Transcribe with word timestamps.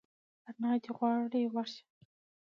انا 0.49 0.71
دي 0.81 0.89
غواړي 0.97 1.43
ورشه! 1.53 1.83